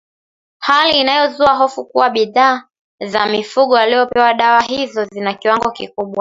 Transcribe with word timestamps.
hali 0.59 0.99
inayozua 0.99 1.53
hofu 1.55 1.85
kuwa 1.85 2.09
bidhaa 2.09 2.63
za 3.05 3.25
mifugo 3.25 3.73
waliopewa 3.73 4.33
dawa 4.33 4.61
hizo 4.61 5.05
zina 5.05 5.33
kiwango 5.33 5.71
kikubwa 5.71 6.19